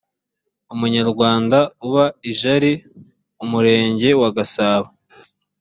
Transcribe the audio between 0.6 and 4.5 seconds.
umunyarwanda uba i jari umurenge wa